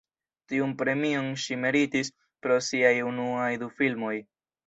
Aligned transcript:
Tiun 0.51 0.71
premion 0.79 1.27
ŝi 1.43 1.57
meritis 1.65 2.09
pro 2.45 2.57
siaj 2.69 2.95
unuaj 3.13 3.53
du 3.65 3.71
filmoj. 3.83 4.17